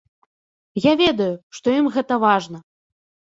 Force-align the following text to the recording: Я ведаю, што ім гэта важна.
Я 0.85 0.93
ведаю, 1.01 1.27
што 1.59 1.67
ім 1.81 1.89
гэта 1.97 2.13
важна. 2.27 2.63